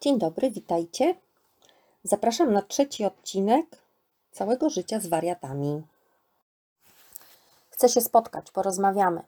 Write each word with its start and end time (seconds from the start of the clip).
Dzień 0.00 0.18
dobry, 0.18 0.50
witajcie. 0.50 1.14
Zapraszam 2.04 2.52
na 2.52 2.62
trzeci 2.62 3.04
odcinek 3.04 3.66
całego 4.32 4.70
życia 4.70 5.00
z 5.00 5.06
wariatami. 5.06 5.82
Chcę 7.70 7.88
się 7.88 8.00
spotkać, 8.00 8.50
porozmawiamy. 8.50 9.22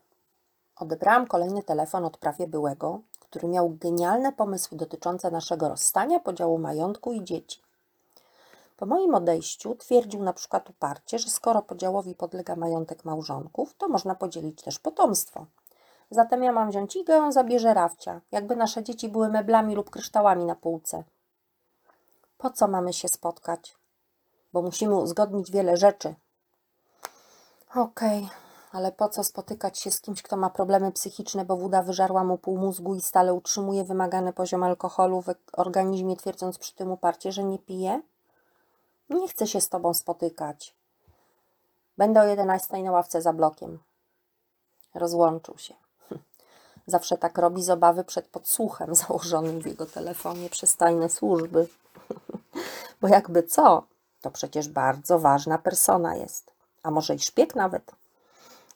Odebrałam 0.76 1.26
kolejny 1.26 1.62
telefon 1.62 2.04
od 2.04 2.16
prawie 2.16 2.46
byłego, 2.46 3.00
który 3.20 3.48
miał 3.48 3.70
genialne 3.70 4.32
pomysły 4.32 4.78
dotyczące 4.78 5.30
naszego 5.30 5.68
rozstania, 5.68 6.20
podziału 6.20 6.58
majątku 6.58 7.12
i 7.12 7.24
dzieci. 7.24 7.60
Po 8.76 8.86
moim 8.86 9.14
odejściu 9.14 9.74
twierdził 9.74 10.22
na 10.22 10.32
przykład 10.32 10.70
uparcie, 10.70 11.18
że 11.18 11.30
skoro 11.30 11.62
podziałowi 11.62 12.14
podlega 12.14 12.56
majątek 12.56 13.04
małżonków, 13.04 13.74
to 13.74 13.88
można 13.88 14.14
podzielić 14.14 14.62
też 14.62 14.78
potomstwo. 14.78 15.46
Zatem 16.10 16.42
ja 16.42 16.52
mam 16.52 16.70
wziąć 16.70 16.96
igę, 16.96 17.18
on 17.18 17.32
zabierze 17.32 17.74
rafcia, 17.74 18.20
jakby 18.32 18.56
nasze 18.56 18.82
dzieci 18.82 19.08
były 19.08 19.28
meblami 19.28 19.74
lub 19.74 19.90
kryształami 19.90 20.44
na 20.44 20.54
półce. 20.54 21.04
Po 22.38 22.50
co 22.50 22.68
mamy 22.68 22.92
się 22.92 23.08
spotkać? 23.08 23.76
Bo 24.52 24.62
musimy 24.62 24.96
uzgodnić 24.96 25.50
wiele 25.50 25.76
rzeczy. 25.76 26.14
Okej, 27.74 28.28
ale 28.72 28.92
po 28.92 29.08
co 29.08 29.24
spotykać 29.24 29.78
się 29.78 29.90
z 29.90 30.00
kimś, 30.00 30.22
kto 30.22 30.36
ma 30.36 30.50
problemy 30.50 30.92
psychiczne, 30.92 31.44
bo 31.44 31.56
woda 31.56 31.82
wyżarła 31.82 32.24
mu 32.24 32.38
pół 32.38 32.58
mózgu 32.58 32.94
i 32.94 33.00
stale 33.00 33.34
utrzymuje 33.34 33.84
wymagany 33.84 34.32
poziom 34.32 34.62
alkoholu 34.62 35.22
w 35.22 35.34
organizmie, 35.52 36.16
twierdząc 36.16 36.58
przy 36.58 36.74
tym 36.74 36.90
uparcie, 36.90 37.32
że 37.32 37.44
nie 37.44 37.58
pije? 37.58 38.02
Nie 39.10 39.28
chcę 39.28 39.46
się 39.46 39.60
z 39.60 39.68
tobą 39.68 39.94
spotykać. 39.94 40.74
Będę 41.98 42.20
o 42.20 42.24
11 42.24 42.82
na 42.82 42.90
ławce 42.90 43.22
za 43.22 43.32
blokiem. 43.32 43.78
Rozłączył 44.94 45.58
się. 45.58 45.89
Zawsze 46.90 47.18
tak 47.18 47.38
robi 47.38 47.62
z 47.62 47.70
obawy 47.70 48.04
przed 48.04 48.26
podsłuchem 48.26 48.94
założonym 48.94 49.60
w 49.60 49.66
jego 49.66 49.86
telefonie 49.86 50.50
przez 50.50 50.76
tajne 50.76 51.08
służby. 51.08 51.68
Bo 53.00 53.08
jakby 53.08 53.42
co, 53.42 53.82
to 54.20 54.30
przecież 54.30 54.68
bardzo 54.68 55.18
ważna 55.18 55.58
persona 55.58 56.16
jest, 56.16 56.50
a 56.82 56.90
może 56.90 57.14
i 57.14 57.18
szpieg 57.18 57.54
nawet. 57.54 57.92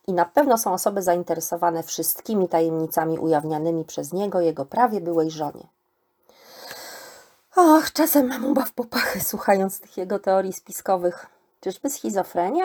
I 0.07 0.13
na 0.13 0.25
pewno 0.25 0.59
są 0.59 0.73
osoby 0.73 1.03
zainteresowane 1.03 1.83
wszystkimi 1.83 2.49
tajemnicami 2.49 3.19
ujawnianymi 3.19 3.85
przez 3.85 4.13
niego 4.13 4.41
jego 4.41 4.65
prawie 4.65 5.01
byłej 5.01 5.31
żonie. 5.31 5.67
Och, 7.57 7.93
czasem 7.93 8.29
mam 8.29 8.45
ubaw 8.45 8.73
popachy, 8.73 9.21
słuchając 9.21 9.81
tych 9.81 9.97
jego 9.97 10.19
teorii 10.19 10.53
spiskowych. 10.53 11.27
Czyżby 11.61 11.91
schizofrenia? 11.91 12.65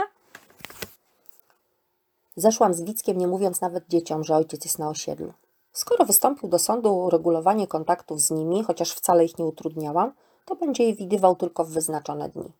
Zeszłam 2.36 2.74
z 2.74 2.82
Wickiem, 2.82 3.18
nie 3.18 3.28
mówiąc 3.28 3.62
nawet 3.62 3.88
dzieciom, 3.88 4.24
że 4.24 4.36
ojciec 4.36 4.66
jest 4.66 4.80
na 4.80 4.90
osiedlu. 4.90 5.34
Skoro 5.74 6.06
wystąpił 6.06 6.50
do 6.50 6.60
sądu 6.60 6.90
o 6.90 7.06
uregulowanie 7.06 7.68
kontaktów 7.68 8.22
z 8.22 8.32
nimi, 8.32 8.64
chociaż 8.64 8.92
wcale 8.92 9.26
ich 9.26 9.38
nie 9.38 9.46
utrudniałam, 9.46 10.14
to 10.46 10.56
będzie 10.56 10.84
je 10.84 10.96
widywał 10.96 11.36
tylko 11.36 11.66
w 11.66 11.70
wyznaczone 11.70 12.30
dni. 12.30 12.52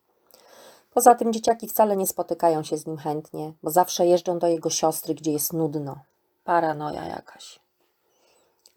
Poza 0.94 1.14
tym 1.14 1.32
dzieciaki 1.32 1.68
wcale 1.68 1.96
nie 1.96 2.06
spotykają 2.06 2.62
się 2.62 2.76
z 2.76 2.86
nim 2.86 2.96
chętnie, 2.96 3.52
bo 3.62 3.70
zawsze 3.70 4.06
jeżdżą 4.06 4.38
do 4.38 4.46
jego 4.46 4.70
siostry, 4.70 5.14
gdzie 5.14 5.32
jest 5.32 5.52
nudno. 5.52 5.96
Paranoja 6.44 7.06
jakaś. 7.06 7.60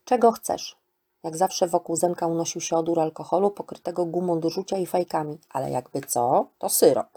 Czego 0.06 0.32
chcesz? 0.32 0.78
Jak 1.24 1.38
zawsze 1.38 1.68
wokół 1.68 1.96
Zenka 1.96 2.28
unosił 2.28 2.62
się 2.62 2.78
odór 2.78 3.00
alkoholu 3.00 3.52
pokrytego 3.52 4.06
gumą 4.06 4.40
do 4.40 4.50
rzucia 4.50 4.78
i 4.78 4.86
fajkami, 4.86 5.40
ale 5.50 5.72
jakby 5.72 6.02
co, 6.02 6.48
to 6.60 6.70
syrop. 6.70 7.08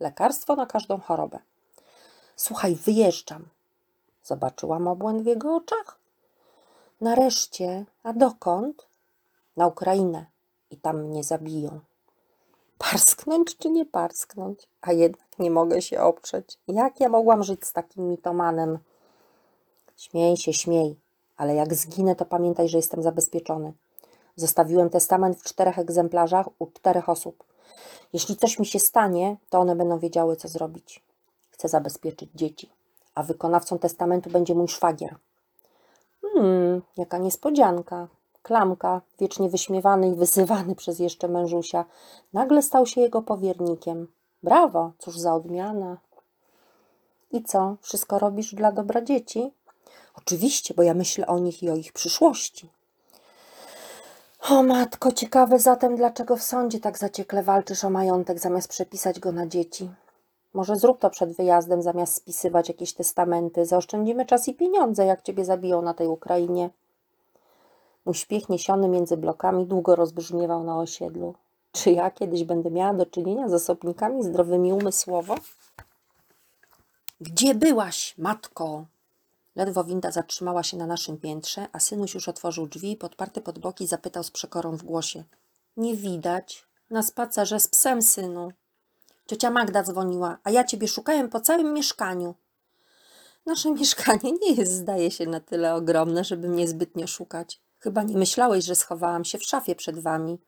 Lekarstwo 0.00 0.56
na 0.56 0.66
każdą 0.66 1.00
chorobę. 1.00 1.38
Słuchaj, 2.40 2.74
wyjeżdżam. 2.74 3.48
Zobaczyłam 4.24 4.88
obłęd 4.88 5.22
w 5.22 5.26
jego 5.26 5.56
oczach. 5.56 5.98
Nareszcie, 7.00 7.84
a 8.02 8.12
dokąd? 8.12 8.86
Na 9.56 9.66
Ukrainę 9.66 10.26
i 10.70 10.76
tam 10.76 11.04
mnie 11.04 11.24
zabiją. 11.24 11.80
Parsknąć 12.78 13.56
czy 13.56 13.70
nie 13.70 13.86
parsknąć? 13.86 14.68
A 14.80 14.92
jednak 14.92 15.38
nie 15.38 15.50
mogę 15.50 15.82
się 15.82 16.00
oprzeć. 16.00 16.58
Jak 16.68 17.00
ja 17.00 17.08
mogłam 17.08 17.42
żyć 17.42 17.66
z 17.66 17.72
takim 17.72 18.08
mitomanem? 18.08 18.78
Śmiej 19.96 20.36
się, 20.36 20.52
śmiej, 20.52 20.96
ale 21.36 21.54
jak 21.54 21.74
zginę, 21.74 22.16
to 22.16 22.24
pamiętaj, 22.24 22.68
że 22.68 22.76
jestem 22.78 23.02
zabezpieczony. 23.02 23.72
Zostawiłem 24.36 24.90
testament 24.90 25.40
w 25.40 25.44
czterech 25.44 25.78
egzemplarzach 25.78 26.46
u 26.58 26.66
czterech 26.66 27.08
osób. 27.08 27.44
Jeśli 28.12 28.36
coś 28.36 28.58
mi 28.58 28.66
się 28.66 28.78
stanie, 28.78 29.36
to 29.50 29.58
one 29.58 29.76
będą 29.76 29.98
wiedziały, 29.98 30.36
co 30.36 30.48
zrobić. 30.48 31.07
Chcę 31.58 31.68
zabezpieczyć 31.68 32.30
dzieci, 32.34 32.70
a 33.14 33.22
wykonawcą 33.22 33.78
testamentu 33.78 34.30
będzie 34.30 34.54
mój 34.54 34.68
szwagier. 34.68 35.16
Hmm, 36.22 36.82
jaka 36.96 37.18
niespodzianka. 37.18 38.08
Klamka, 38.42 39.00
wiecznie 39.20 39.48
wyśmiewany 39.48 40.08
i 40.08 40.14
wyzywany 40.14 40.74
przez 40.74 40.98
jeszcze 40.98 41.28
mężusia, 41.28 41.84
nagle 42.32 42.62
stał 42.62 42.86
się 42.86 43.00
jego 43.00 43.22
powiernikiem. 43.22 44.06
Brawo, 44.42 44.92
cóż 44.98 45.18
za 45.18 45.34
odmiana. 45.34 45.96
I 47.32 47.42
co, 47.42 47.76
wszystko 47.80 48.18
robisz 48.18 48.54
dla 48.54 48.72
dobra 48.72 49.02
dzieci? 49.02 49.52
Oczywiście, 50.14 50.74
bo 50.74 50.82
ja 50.82 50.94
myślę 50.94 51.26
o 51.26 51.38
nich 51.38 51.62
i 51.62 51.70
o 51.70 51.76
ich 51.76 51.92
przyszłości. 51.92 52.70
O 54.50 54.62
matko, 54.62 55.12
ciekawe 55.12 55.58
zatem, 55.58 55.96
dlaczego 55.96 56.36
w 56.36 56.42
sądzie 56.42 56.80
tak 56.80 56.98
zaciekle 56.98 57.42
walczysz 57.42 57.84
o 57.84 57.90
majątek, 57.90 58.38
zamiast 58.38 58.68
przepisać 58.68 59.20
go 59.20 59.32
na 59.32 59.46
dzieci. 59.46 59.90
Może 60.54 60.76
zrób 60.76 60.98
to 60.98 61.10
przed 61.10 61.36
wyjazdem, 61.36 61.82
zamiast 61.82 62.14
spisywać 62.14 62.68
jakieś 62.68 62.94
testamenty. 62.94 63.66
Zaoszczędzimy 63.66 64.26
czas 64.26 64.48
i 64.48 64.54
pieniądze, 64.54 65.06
jak 65.06 65.22
ciebie 65.22 65.44
zabiją 65.44 65.82
na 65.82 65.94
tej 65.94 66.06
Ukrainie. 66.06 66.70
Uśpiech 68.04 68.48
niesiony 68.48 68.88
między 68.88 69.16
blokami 69.16 69.66
długo 69.66 69.96
rozbrzmiewał 69.96 70.64
na 70.64 70.78
osiedlu. 70.78 71.34
Czy 71.72 71.90
ja 71.90 72.10
kiedyś 72.10 72.44
będę 72.44 72.70
miała 72.70 72.94
do 72.94 73.06
czynienia 73.06 73.48
z 73.48 73.54
osobnikami 73.54 74.24
zdrowymi 74.24 74.72
umysłowo? 74.72 75.34
Gdzie 77.20 77.54
byłaś, 77.54 78.14
matko? 78.18 78.84
Ledwo 79.56 79.84
winda 79.84 80.10
zatrzymała 80.10 80.62
się 80.62 80.76
na 80.76 80.86
naszym 80.86 81.18
piętrze, 81.18 81.66
a 81.72 81.78
synuś 81.78 82.14
już 82.14 82.28
otworzył 82.28 82.66
drzwi 82.66 82.92
i 82.92 82.96
podparty 82.96 83.40
pod 83.40 83.58
boki 83.58 83.86
zapytał 83.86 84.22
z 84.22 84.30
przekorą 84.30 84.76
w 84.76 84.82
głosie. 84.82 85.24
Nie 85.76 85.96
widać. 85.96 86.66
Na 86.90 87.02
spacerze 87.02 87.60
z 87.60 87.68
psem, 87.68 88.02
synu. 88.02 88.52
Ciocia 89.28 89.50
Magda 89.50 89.82
dzwoniła, 89.82 90.38
a 90.44 90.50
ja 90.50 90.64
ciebie 90.64 90.88
szukałem 90.88 91.28
po 91.28 91.40
całym 91.40 91.72
mieszkaniu. 91.72 92.34
Nasze 93.46 93.70
mieszkanie 93.80 94.32
nie 94.32 94.52
jest, 94.52 94.72
zdaje 94.72 95.10
się, 95.10 95.26
na 95.26 95.40
tyle 95.40 95.74
ogromne, 95.74 96.24
żeby 96.24 96.48
mnie 96.48 96.68
zbytnio 96.68 97.06
szukać. 97.06 97.60
Chyba 97.78 98.02
nie 98.02 98.16
myślałeś, 98.16 98.64
że 98.64 98.74
schowałam 98.74 99.24
się 99.24 99.38
w 99.38 99.44
szafie 99.44 99.74
przed 99.74 99.98
wami. 99.98 100.38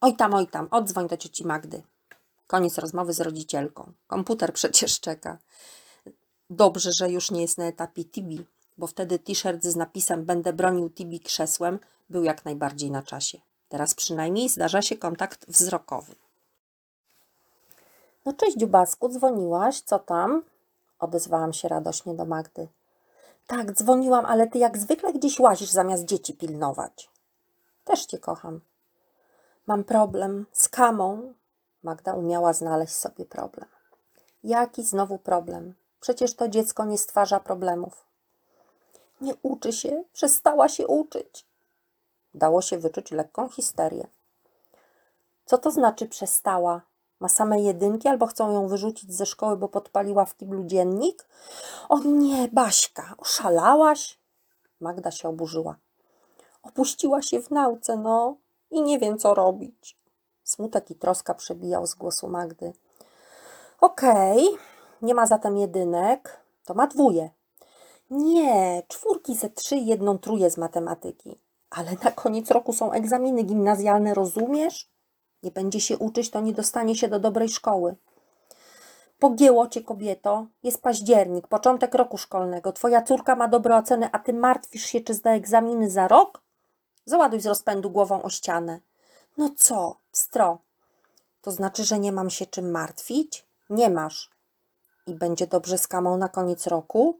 Oj 0.00 0.16
tam, 0.16 0.34
oj 0.34 0.46
tam, 0.46 0.68
odzwoń 0.70 1.08
do 1.08 1.16
cioci 1.16 1.46
Magdy. 1.46 1.82
Koniec 2.46 2.78
rozmowy 2.78 3.12
z 3.12 3.20
rodzicielką. 3.20 3.92
Komputer 4.06 4.52
przecież 4.52 5.00
czeka. 5.00 5.38
Dobrze, 6.50 6.92
że 6.92 7.10
już 7.10 7.30
nie 7.30 7.42
jest 7.42 7.58
na 7.58 7.64
etapie 7.64 8.04
Tibi, 8.04 8.44
bo 8.78 8.86
wtedy 8.86 9.18
t-shirt 9.18 9.64
z 9.64 9.76
napisem 9.76 10.24
Będę 10.24 10.52
bronił 10.52 10.90
Tibi 10.90 11.20
krzesłem 11.20 11.78
był 12.10 12.24
jak 12.24 12.44
najbardziej 12.44 12.90
na 12.90 13.02
czasie. 13.02 13.40
Teraz 13.68 13.94
przynajmniej 13.94 14.48
zdarza 14.48 14.82
się 14.82 14.96
kontakt 14.96 15.46
wzrokowy. 15.48 16.14
No 18.30 18.36
cześć 18.36 18.56
dziubasku, 18.56 19.08
dzwoniłaś, 19.08 19.80
co 19.80 19.98
tam? 19.98 20.42
Odezwałam 20.98 21.52
się 21.52 21.68
radośnie 21.68 22.14
do 22.14 22.24
Magdy. 22.24 22.68
Tak, 23.46 23.72
dzwoniłam, 23.72 24.26
ale 24.26 24.46
ty 24.46 24.58
jak 24.58 24.78
zwykle 24.78 25.12
gdzieś 25.12 25.40
łazisz 25.40 25.70
zamiast 25.70 26.04
dzieci 26.04 26.34
pilnować. 26.34 27.10
Też 27.84 28.06
cię 28.06 28.18
kocham. 28.18 28.60
Mam 29.66 29.84
problem 29.84 30.46
z 30.52 30.68
kamą. 30.68 31.34
Magda 31.82 32.14
umiała 32.14 32.52
znaleźć 32.52 32.94
sobie 32.94 33.24
problem. 33.24 33.68
Jaki 34.44 34.84
znowu 34.84 35.18
problem? 35.18 35.74
Przecież 36.00 36.34
to 36.34 36.48
dziecko 36.48 36.84
nie 36.84 36.98
stwarza 36.98 37.40
problemów. 37.40 38.04
Nie 39.20 39.34
uczy 39.42 39.72
się, 39.72 40.04
przestała 40.12 40.68
się 40.68 40.86
uczyć. 40.86 41.46
Dało 42.34 42.62
się 42.62 42.78
wyczuć 42.78 43.10
lekką 43.10 43.48
histerię. 43.48 44.06
Co 45.44 45.58
to 45.58 45.70
znaczy 45.70 46.06
przestała? 46.06 46.89
Ma 47.20 47.28
same 47.28 47.60
jedynki 47.60 48.08
albo 48.08 48.26
chcą 48.26 48.52
ją 48.52 48.68
wyrzucić 48.68 49.14
ze 49.14 49.26
szkoły, 49.26 49.56
bo 49.56 49.68
podpaliła 49.68 50.24
w 50.24 50.36
kiblu 50.36 50.64
dziennik? 50.64 51.26
O 51.88 51.98
nie, 51.98 52.48
Baśka, 52.48 53.14
oszalałaś? 53.18 54.18
Magda 54.80 55.10
się 55.10 55.28
oburzyła. 55.28 55.76
Opuściła 56.62 57.22
się 57.22 57.42
w 57.42 57.50
nauce, 57.50 57.96
no 57.96 58.36
i 58.70 58.82
nie 58.82 58.98
wiem, 58.98 59.18
co 59.18 59.34
robić. 59.34 59.96
Smutek 60.44 60.90
i 60.90 60.94
troska 60.94 61.34
przebijał 61.34 61.86
z 61.86 61.94
głosu 61.94 62.28
Magdy. 62.28 62.72
Okej, 63.80 64.48
okay, 64.48 64.58
nie 65.02 65.14
ma 65.14 65.26
zatem 65.26 65.56
jedynek, 65.56 66.40
to 66.64 66.74
ma 66.74 66.86
dwóje. 66.86 67.30
Nie, 68.10 68.82
czwórki 68.88 69.34
ze 69.34 69.50
trzy 69.50 69.76
jedną 69.76 70.18
truje 70.18 70.50
z 70.50 70.56
matematyki. 70.56 71.38
Ale 71.70 71.90
na 72.04 72.10
koniec 72.10 72.50
roku 72.50 72.72
są 72.72 72.92
egzaminy 72.92 73.42
gimnazjalne, 73.42 74.14
rozumiesz? 74.14 74.88
Nie 75.42 75.50
będzie 75.50 75.80
się 75.80 75.98
uczyć, 75.98 76.30
to 76.30 76.40
nie 76.40 76.52
dostanie 76.52 76.96
się 76.96 77.08
do 77.08 77.20
dobrej 77.20 77.48
szkoły. 77.48 77.96
Pogięło 79.18 79.68
cię, 79.68 79.82
kobieto. 79.82 80.46
Jest 80.62 80.82
październik, 80.82 81.48
początek 81.48 81.94
roku 81.94 82.18
szkolnego. 82.18 82.72
Twoja 82.72 83.02
córka 83.02 83.36
ma 83.36 83.48
dobre 83.48 83.76
oceny, 83.76 84.08
a 84.12 84.18
ty 84.18 84.32
martwisz 84.32 84.84
się, 84.86 85.00
czy 85.00 85.14
zda 85.14 85.30
egzaminy 85.30 85.90
za 85.90 86.08
rok? 86.08 86.40
Załaduj 87.04 87.40
z 87.40 87.46
rozpędu 87.46 87.90
głową 87.90 88.22
o 88.22 88.30
ścianę. 88.30 88.80
No 89.36 89.50
co, 89.56 89.96
pstro? 90.12 90.58
To 91.42 91.50
znaczy, 91.50 91.84
że 91.84 91.98
nie 91.98 92.12
mam 92.12 92.30
się 92.30 92.46
czym 92.46 92.70
martwić? 92.70 93.46
Nie 93.70 93.90
masz. 93.90 94.30
I 95.06 95.14
będzie 95.14 95.46
dobrze 95.46 95.78
z 95.78 95.88
kamą 95.88 96.16
na 96.16 96.28
koniec 96.28 96.66
roku? 96.66 97.18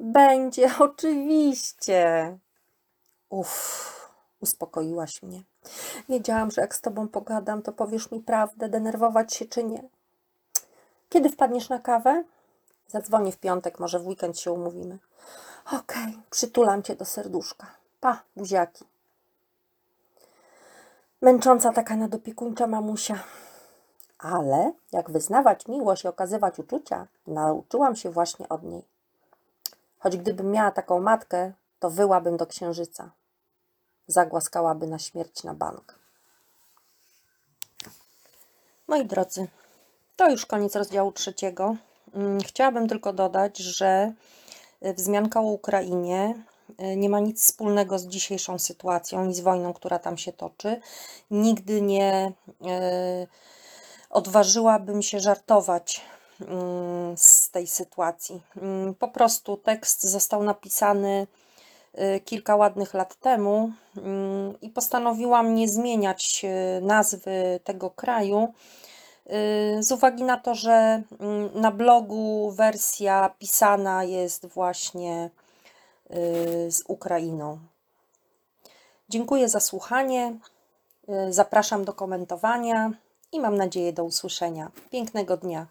Będzie, 0.00 0.70
oczywiście. 0.78 2.38
Uff, 3.28 3.95
uspokoiłaś 4.40 5.22
mnie. 5.22 5.42
Wiedziałam, 6.08 6.50
że 6.50 6.60
jak 6.60 6.74
z 6.74 6.80
tobą 6.80 7.08
pogadam, 7.08 7.62
to 7.62 7.72
powiesz 7.72 8.10
mi 8.10 8.20
prawdę, 8.20 8.68
denerwować 8.68 9.34
się 9.34 9.46
czy 9.46 9.64
nie. 9.64 9.82
Kiedy 11.08 11.30
wpadniesz 11.30 11.68
na 11.68 11.78
kawę? 11.78 12.24
Zadzwonię 12.88 13.32
w 13.32 13.38
piątek, 13.38 13.80
może 13.80 13.98
w 13.98 14.06
weekend 14.06 14.38
się 14.38 14.52
umówimy. 14.52 14.98
Okej, 15.72 16.18
przytulam 16.30 16.82
cię 16.82 16.96
do 16.96 17.04
serduszka. 17.04 17.66
Pa, 18.00 18.22
buziaki. 18.36 18.84
Męcząca 21.22 21.72
taka 21.72 21.96
nadopiekuńcza 21.96 22.66
mamusia. 22.66 23.18
Ale 24.18 24.72
jak 24.92 25.10
wyznawać 25.10 25.68
miłość 25.68 26.04
i 26.04 26.08
okazywać 26.08 26.58
uczucia, 26.58 27.06
nauczyłam 27.26 27.96
się 27.96 28.10
właśnie 28.10 28.48
od 28.48 28.62
niej. 28.62 28.82
Choć 29.98 30.16
gdybym 30.16 30.50
miała 30.50 30.70
taką 30.70 31.00
matkę, 31.00 31.52
to 31.80 31.90
wyłabym 31.90 32.36
do 32.36 32.46
księżyca. 32.46 33.10
Zagłaskałaby 34.06 34.86
na 34.86 34.98
śmierć 34.98 35.44
na 35.44 35.54
bank. 35.54 35.98
Moi 38.88 39.04
drodzy, 39.04 39.48
to 40.16 40.30
już 40.30 40.46
koniec 40.46 40.76
rozdziału 40.76 41.12
trzeciego. 41.12 41.76
Mm, 42.14 42.40
Chciałabym 42.40 42.88
tylko 42.88 43.12
dodać, 43.12 43.58
że 43.58 44.12
y, 44.86 44.94
wzmianka 44.94 45.40
o 45.40 45.44
Ukrainie 45.44 46.34
y, 46.80 46.96
nie 46.96 47.08
ma 47.08 47.20
nic 47.20 47.42
wspólnego 47.42 47.98
z 47.98 48.06
dzisiejszą 48.06 48.58
sytuacją 48.58 49.28
i 49.28 49.34
z 49.34 49.40
wojną, 49.40 49.72
która 49.72 49.98
tam 49.98 50.18
się 50.18 50.32
toczy. 50.32 50.80
Nigdy 51.30 51.82
nie 51.82 52.32
y, 52.62 53.26
odważyłabym 54.10 55.02
się 55.02 55.20
żartować 55.20 56.00
mm, 56.40 57.16
z 57.16 57.50
tej 57.50 57.66
sytuacji. 57.66 58.42
Mm, 58.56 58.94
Po 58.94 59.08
prostu 59.08 59.56
tekst 59.56 60.02
został 60.04 60.42
napisany 60.42 61.26
kilka 62.24 62.56
ładnych 62.56 62.94
lat 62.94 63.14
temu 63.14 63.72
mm, 63.96 64.60
i 64.60 64.70
postanowiłam 64.70 65.54
nie 65.54 65.68
zmieniać 65.68 66.44
y, 66.44 66.80
nazwy 66.82 67.60
tego 67.64 67.90
kraju 67.90 68.54
y, 69.26 69.82
z 69.82 69.92
uwagi 69.92 70.24
na 70.24 70.36
to, 70.36 70.54
że 70.54 71.02
mm, 71.20 71.50
na 71.54 71.70
blogu 71.70 72.50
wersja 72.50 73.30
pisana 73.38 74.04
jest 74.04 74.46
właśnie 74.46 75.30
y, 76.10 76.70
z 76.70 76.82
Ukrainą. 76.88 77.58
Dziękuję 79.08 79.48
za 79.48 79.60
słuchanie. 79.60 80.36
y, 81.28 81.32
Zapraszam 81.32 81.84
do 81.84 81.92
komentowania 81.92 82.90
i 83.32 83.40
mam 83.40 83.56
nadzieję 83.56 83.92
do 83.92 84.04
usłyszenia. 84.04 84.70
Pięknego 84.90 85.36
dnia. 85.36 85.66